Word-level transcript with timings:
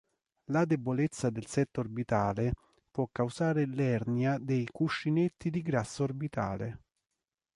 La 0.45 0.65
debolezza 0.65 1.29
del 1.29 1.45
setto 1.45 1.79
orbitale 1.79 2.53
può 2.89 3.07
causare 3.11 3.67
l'ernia 3.67 4.39
dei 4.39 4.65
cuscinetti 4.71 5.51
di 5.51 5.61
grasso 5.61 6.01
orbitale. 6.01 6.79